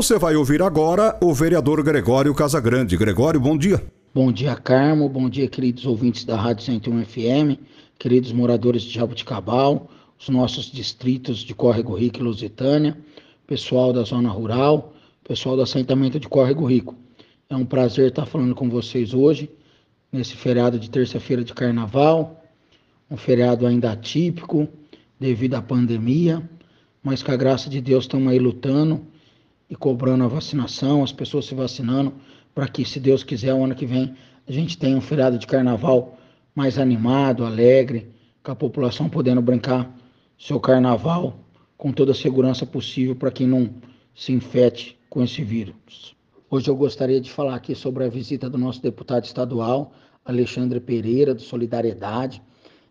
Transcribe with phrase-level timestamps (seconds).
[0.00, 2.96] Você vai ouvir agora o vereador Gregório Casagrande.
[2.96, 3.84] Gregório, bom dia.
[4.14, 5.06] Bom dia, Carmo.
[5.10, 7.60] Bom dia, queridos ouvintes da Rádio 101 FM,
[7.98, 12.96] queridos moradores de Jabuticabal, os nossos distritos de Córrego Rico e Lusitânia,
[13.46, 16.94] pessoal da zona rural, pessoal do assentamento de Córrego Rico.
[17.50, 19.50] É um prazer estar falando com vocês hoje,
[20.10, 22.42] nesse feriado de terça-feira de carnaval,
[23.10, 24.66] um feriado ainda atípico
[25.20, 26.42] devido à pandemia,
[27.02, 29.09] mas com a graça de Deus estamos aí lutando
[29.70, 32.12] e cobrando a vacinação, as pessoas se vacinando,
[32.52, 34.14] para que, se Deus quiser, o ano que vem
[34.48, 36.18] a gente tenha um feriado de carnaval
[36.52, 38.10] mais animado, alegre,
[38.42, 39.96] com a população podendo brincar
[40.36, 41.38] seu carnaval
[41.76, 43.70] com toda a segurança possível para que não
[44.12, 46.16] se infecte com esse vírus.
[46.50, 49.92] Hoje eu gostaria de falar aqui sobre a visita do nosso deputado estadual,
[50.24, 52.42] Alexandre Pereira, do Solidariedade.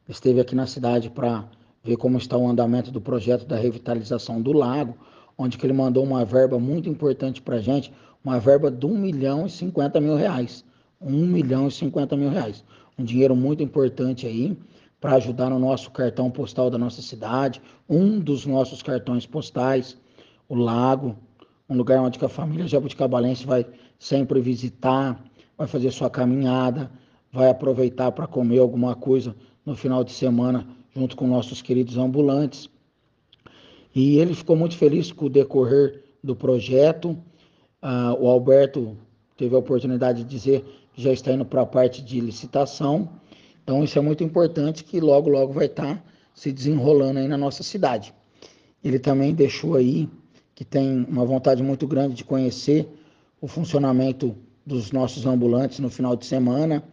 [0.08, 1.44] Esteve aqui na cidade para
[1.84, 4.96] ver como está o andamento do projeto da revitalização do lago,
[5.40, 8.90] onde que ele mandou uma verba muito importante para a gente, uma verba de 1
[8.90, 10.66] milhão e 50 mil reais.
[11.00, 12.62] 1 milhão e 50 mil reais.
[12.98, 14.58] Um dinheiro muito importante aí
[15.00, 19.98] para ajudar no nosso cartão postal da nossa cidade, um dos nossos cartões postais,
[20.50, 21.16] o lago,
[21.70, 23.66] um lugar onde a família jabuticabalense vai
[23.98, 25.24] sempre visitar,
[25.58, 26.92] vai fazer sua caminhada,
[27.32, 29.34] vai aproveitar para comer alguma coisa
[29.66, 32.70] no final de semana junto com nossos queridos ambulantes.
[33.94, 37.18] E ele ficou muito feliz com o decorrer do projeto.
[37.82, 38.98] Uh, o Alberto
[39.38, 43.10] teve a oportunidade de dizer que já está indo para a parte de licitação
[43.70, 47.38] então isso é muito importante que logo, logo vai estar tá se desenrolando aí na
[47.38, 48.12] nossa cidade.
[48.84, 50.10] Ele também deixou aí
[50.56, 52.90] que tem uma vontade muito grande de conhecer
[53.40, 54.36] o funcionamento
[54.66, 56.84] dos nossos ambulantes no final de semana.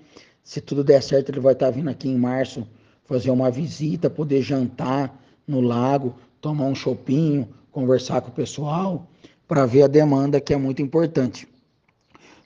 [0.42, 2.68] Se tudo der certo, ele vai estar tá vindo aqui em março
[3.06, 5.18] fazer uma visita, poder jantar
[5.48, 9.06] no lago, tomar um chopinho, conversar com o pessoal,
[9.46, 11.48] para ver a demanda que é muito importante.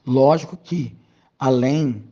[0.06, 0.94] Lógico que,
[1.38, 2.02] além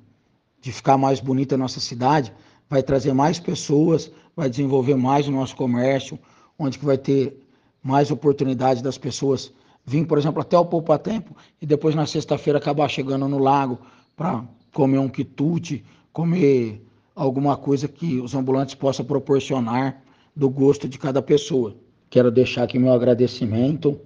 [0.60, 2.32] de ficar mais bonita a nossa cidade,
[2.68, 6.18] vai trazer mais pessoas, vai desenvolver mais o nosso comércio,
[6.58, 7.42] onde que vai ter
[7.82, 9.52] mais oportunidade das pessoas
[9.88, 13.78] vir, por exemplo, até o Poupa Tempo e depois na sexta-feira acabar chegando no lago
[14.14, 16.84] para comer um quitute, comer
[17.16, 20.02] alguma coisa que os ambulantes possam proporcionar
[20.38, 21.74] do gosto de cada pessoa.
[22.08, 24.00] Quero deixar aqui meu agradecimento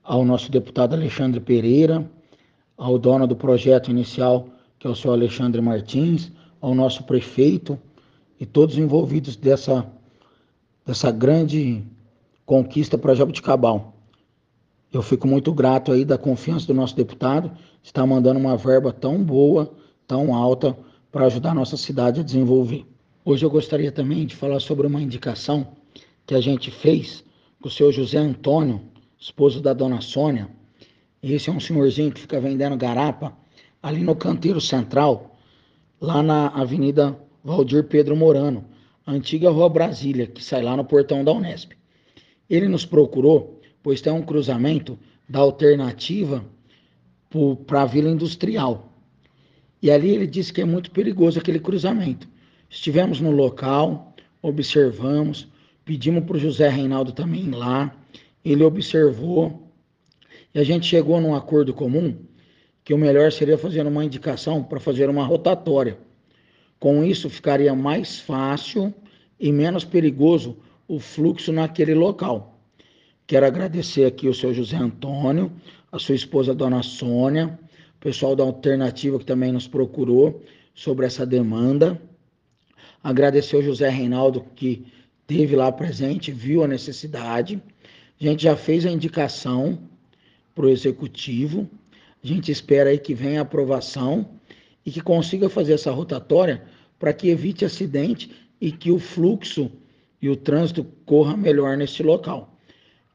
[0.00, 2.08] ao nosso deputado Alexandre Pereira,
[2.78, 7.76] ao dono do projeto inicial que é o senhor Alexandre Martins, ao nosso prefeito
[8.38, 9.84] e todos envolvidos dessa,
[10.86, 11.82] dessa grande
[12.44, 13.92] conquista para Jabuticabal.
[14.92, 17.50] Eu fico muito grato aí da confiança do nosso deputado,
[17.82, 19.74] está mandando uma verba tão boa,
[20.06, 20.78] tão alta,
[21.10, 22.86] para ajudar a nossa cidade a desenvolver.
[23.28, 25.72] Hoje eu gostaria também de falar sobre uma indicação
[26.24, 27.24] que a gente fez
[27.60, 28.80] com o senhor José Antônio,
[29.18, 30.48] esposo da dona Sônia.
[31.20, 33.36] Esse é um senhorzinho que fica vendendo garapa
[33.82, 35.36] ali no canteiro central,
[36.00, 38.64] lá na Avenida Valdir Pedro Morano,
[39.04, 41.72] antiga Rua Brasília, que sai lá no portão da Unesp.
[42.48, 44.96] Ele nos procurou, pois tem um cruzamento
[45.28, 46.44] da alternativa
[47.66, 48.88] para a Vila Industrial.
[49.82, 52.35] E ali ele disse que é muito perigoso aquele cruzamento.
[52.68, 55.48] Estivemos no local, observamos,
[55.84, 57.94] pedimos para o José Reinaldo também ir lá,
[58.44, 59.70] ele observou,
[60.54, 62.16] e a gente chegou num acordo comum
[62.84, 65.98] que o melhor seria fazer uma indicação para fazer uma rotatória.
[66.78, 68.94] Com isso, ficaria mais fácil
[69.40, 70.56] e menos perigoso
[70.86, 72.60] o fluxo naquele local.
[73.26, 75.50] Quero agradecer aqui o seu José Antônio,
[75.90, 77.58] a sua esposa Dona Sônia,
[77.96, 82.00] o pessoal da Alternativa que também nos procurou sobre essa demanda.
[83.08, 84.86] Agradecer ao José Reinaldo que
[85.26, 87.62] teve lá presente, viu a necessidade.
[88.20, 89.78] A gente já fez a indicação
[90.54, 91.68] para o executivo
[92.26, 94.28] a gente espera aí que venha a aprovação
[94.84, 96.64] e que consiga fazer essa rotatória
[96.98, 99.70] para que evite acidente e que o fluxo
[100.20, 102.58] e o trânsito corra melhor nesse local.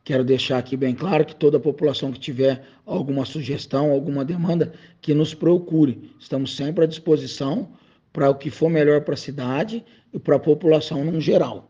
[0.06, 4.72] Quero deixar aqui bem claro que toda a população que tiver alguma sugestão, alguma demanda,
[5.02, 6.10] que nos procure.
[6.18, 7.68] Estamos sempre à disposição
[8.12, 11.70] para o que for melhor para a cidade e para a população no geral.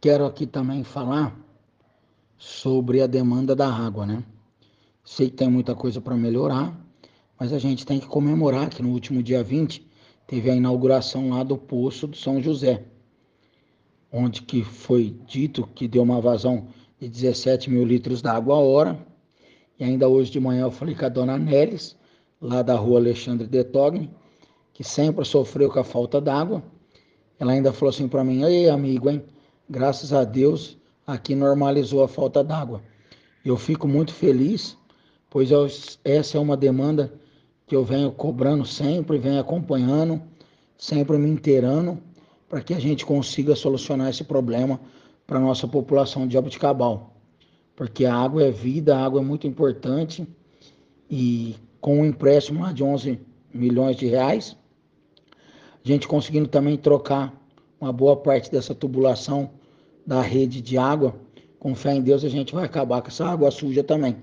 [0.00, 1.36] Quero aqui também falar
[2.38, 4.24] sobre a demanda da água, né?
[5.04, 6.74] Sei que tem muita coisa para melhorar,
[7.38, 9.86] mas a gente tem que comemorar que no último dia 20
[10.26, 12.84] teve a inauguração lá do poço do São José,
[14.12, 16.68] onde que foi dito que deu uma vazão
[17.00, 19.06] de 17 mil litros d'água a hora.
[19.78, 21.96] E ainda hoje de manhã eu falei com a dona Nélis,
[22.40, 24.10] lá da rua Alexandre de Togni,
[24.80, 26.62] que sempre sofreu com a falta d'água.
[27.38, 29.22] Ela ainda falou assim para mim: Ei, amigo, hein?
[29.68, 32.82] Graças a Deus aqui normalizou a falta d'água.
[33.44, 34.78] Eu fico muito feliz,
[35.28, 35.66] pois eu,
[36.02, 37.12] essa é uma demanda
[37.66, 40.22] que eu venho cobrando sempre, venho acompanhando,
[40.78, 41.98] sempre me inteirando,
[42.48, 44.80] para que a gente consiga solucionar esse problema
[45.26, 47.14] para a nossa população de Jabuticabal.
[47.76, 50.26] Porque a água é vida, a água é muito importante
[51.10, 53.20] e com um empréstimo de 11
[53.52, 54.56] milhões de reais,
[55.84, 57.32] a gente conseguindo também trocar
[57.80, 59.50] uma boa parte dessa tubulação
[60.06, 61.14] da rede de água,
[61.58, 64.16] com fé em Deus a gente vai acabar com essa água suja também,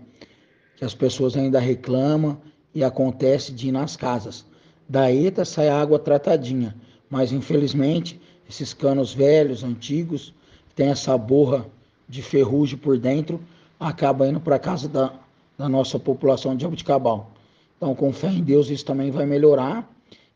[0.75, 2.39] que as pessoas ainda reclamam
[2.73, 4.45] e acontece de ir nas casas.
[4.87, 6.75] Da ETA sai água tratadinha,
[7.09, 8.19] mas infelizmente
[8.49, 10.33] esses canos velhos, antigos,
[10.75, 11.65] tem essa borra
[12.07, 13.41] de ferrugem por dentro,
[13.79, 15.13] acaba indo para casa da,
[15.57, 17.31] da nossa população de Jabuticabal.
[17.75, 19.87] Então, com fé em Deus, isso também vai melhorar.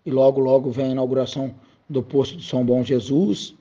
[0.05, 1.53] E logo, logo vem a inauguração
[1.89, 3.55] do posto de São Bom Jesus.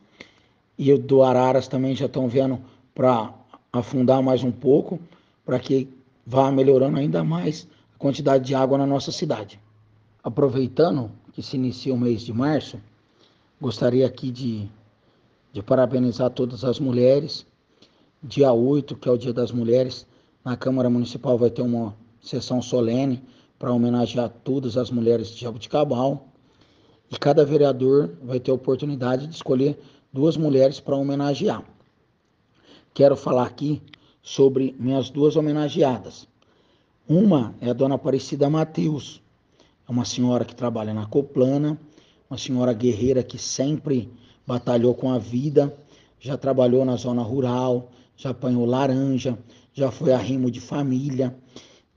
[0.79, 2.59] E do Araras também já estão vendo
[2.95, 3.35] para
[3.73, 4.99] afundar mais um pouco,
[5.45, 5.89] para que
[6.27, 9.61] vá melhorando ainda mais a quantidade de água na nossa cidade.
[10.23, 12.81] Aproveitando que se inicia o mês de março,
[13.61, 14.69] gostaria aqui de
[15.53, 17.47] de parabenizar todas as mulheres.
[18.23, 20.07] Dia 8, que é o Dia das Mulheres,
[20.45, 23.23] na Câmara Municipal vai ter uma sessão solene
[23.61, 26.29] para homenagear todas as mulheres de Jabuticabal.
[27.11, 29.79] E cada vereador vai ter a oportunidade de escolher
[30.11, 31.63] duas mulheres para homenagear.
[32.95, 33.83] Quero falar aqui
[34.23, 36.27] sobre minhas duas homenageadas.
[37.07, 39.21] Uma é a dona Aparecida Mateus,
[39.87, 41.79] é uma senhora que trabalha na Coplana,
[42.31, 44.11] uma senhora guerreira que sempre
[44.47, 45.77] batalhou com a vida,
[46.19, 49.39] já trabalhou na zona rural, já apanhou laranja,
[49.75, 51.37] já foi arrimo de família.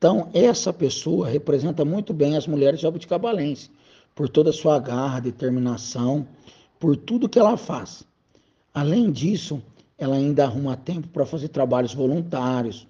[0.03, 3.71] Então, essa pessoa representa muito bem as mulheres jabuticabalenses,
[4.13, 6.27] por toda a sua garra, determinação,
[6.77, 8.03] por tudo que ela faz.
[8.73, 9.63] Além disso,
[9.97, 12.85] ela ainda arruma tempo para fazer trabalhos voluntários,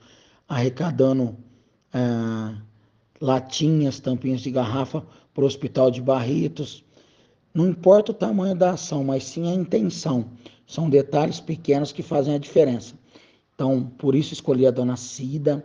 [0.49, 1.37] arrecadando
[1.93, 2.55] ah,
[3.21, 5.05] latinhas, tampinhas de garrafa
[5.35, 6.83] para o Hospital de Barretos,
[7.53, 10.31] não importa o tamanho da ação, mas sim a intenção.
[10.65, 12.95] São detalhes pequenos que fazem a diferença.
[13.53, 15.63] Então, por isso escolhi a dona Cida.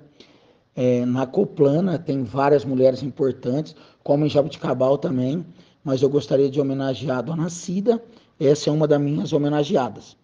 [0.80, 5.44] É, na Coplana tem várias mulheres importantes, como em Jabuticabal também,
[5.82, 8.00] mas eu gostaria de homenagear a dona Cida.
[8.38, 10.16] Essa é uma das minhas homenageadas.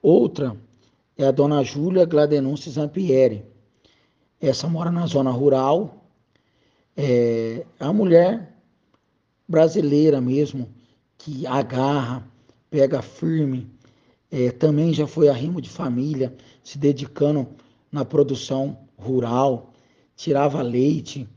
[0.00, 0.56] Outra
[1.18, 3.44] é a dona Júlia Gladenunce Zampieri.
[4.40, 6.06] Essa mora na zona rural.
[6.96, 8.54] É, a mulher
[9.48, 10.68] brasileira mesmo,
[11.18, 12.24] que agarra,
[12.70, 13.68] pega firme,
[14.30, 16.32] é, também já foi arrimo de família,
[16.62, 17.48] se dedicando
[17.90, 19.72] na produção rural,
[20.16, 21.28] tirava leite.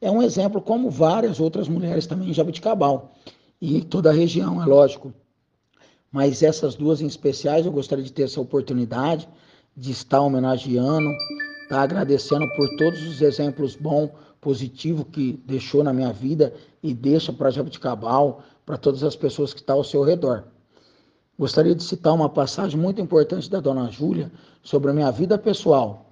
[0.00, 3.12] É um exemplo, como várias outras mulheres também em Jabuticabal
[3.60, 5.12] e toda a região, é lógico.
[6.10, 9.28] Mas essas duas em especiais, eu gostaria de ter essa oportunidade
[9.76, 11.08] de estar homenageando,
[11.68, 14.10] tá agradecendo por todos os exemplos bons,
[14.40, 19.60] positivos que deixou na minha vida e deixa para Jabuticabal, para todas as pessoas que
[19.60, 20.44] estão ao seu redor.
[21.38, 24.30] Gostaria de citar uma passagem muito importante da dona Júlia
[24.62, 26.07] sobre a minha vida pessoal,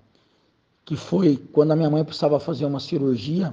[0.87, 3.52] que foi quando a minha mãe precisava fazer uma cirurgia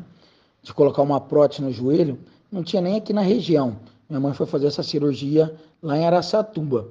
[0.62, 2.20] de colocar uma prótese no joelho,
[2.52, 3.76] não tinha nem aqui na região.
[4.08, 6.90] Minha mãe foi fazer essa cirurgia lá em Araçatuba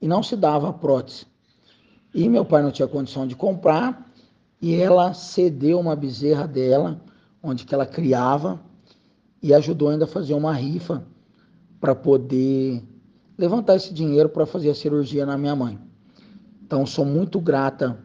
[0.00, 1.26] e não se dava a prótese.
[2.14, 4.06] E meu pai não tinha condição de comprar
[4.60, 7.00] e ela cedeu uma bezerra dela,
[7.42, 8.60] onde que ela criava,
[9.42, 11.02] e ajudou ainda a fazer uma rifa
[11.80, 12.82] para poder
[13.38, 15.78] levantar esse dinheiro para fazer a cirurgia na minha mãe.
[16.62, 17.98] Então, sou muito grata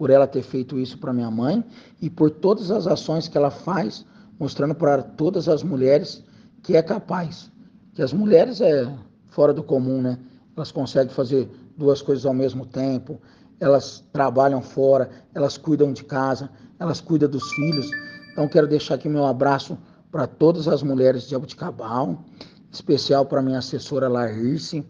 [0.00, 1.62] por ela ter feito isso para minha mãe
[2.00, 4.06] e por todas as ações que ela faz,
[4.38, 6.24] mostrando para todas as mulheres
[6.62, 7.52] que é capaz.
[7.92, 8.90] Que as mulheres é
[9.26, 10.18] fora do comum, né?
[10.56, 13.20] Elas conseguem fazer duas coisas ao mesmo tempo,
[13.60, 17.90] elas trabalham fora, elas cuidam de casa, elas cuidam dos filhos.
[18.32, 19.76] Então, quero deixar aqui meu abraço
[20.10, 22.24] para todas as mulheres de Abuticabal
[22.72, 24.82] especial para minha assessora Larissa,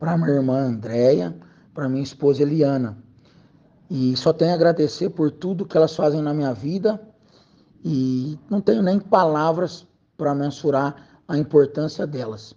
[0.00, 1.32] para minha irmã Andréia,
[1.72, 2.98] para minha esposa Eliana.
[3.90, 7.00] E só tenho a agradecer por tudo que elas fazem na minha vida
[7.84, 12.54] e não tenho nem palavras para mensurar a importância delas.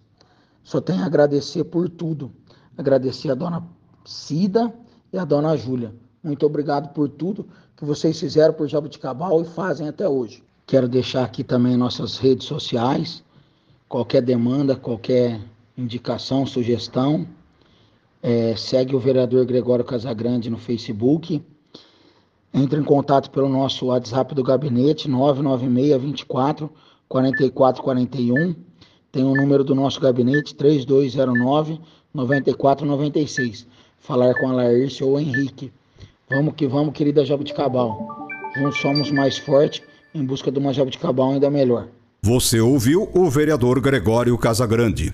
[0.64, 2.32] Só tenho a agradecer por tudo.
[2.78, 3.64] Agradecer a dona
[4.04, 4.74] Cida
[5.14, 5.94] e a dona Júlia.
[6.24, 10.44] Muito obrigado por tudo que vocês fizeram por Jabuticabal e fazem até hoje.
[10.68, 13.24] Quero deixar aqui também nossas redes sociais.
[13.90, 15.42] Qualquer demanda, qualquer
[15.78, 17.28] indicação, sugestão,
[18.22, 21.42] é, segue o vereador Gregório Casagrande no Facebook.
[22.54, 26.70] Entre em contato pelo nosso WhatsApp do gabinete 996 24
[27.08, 28.56] 4441.
[29.12, 31.80] Tem o número do nosso gabinete 3209
[32.14, 33.68] 9496.
[34.00, 35.72] Falar com a Laércia ou Henrique.
[36.30, 38.28] Vamos que vamos, querida Jabuticabal.
[38.56, 39.82] Juntos somos mais fortes
[40.14, 41.88] em busca de uma Jabuticabal ainda melhor.
[42.22, 45.14] Você ouviu o vereador Gregório Casagrande.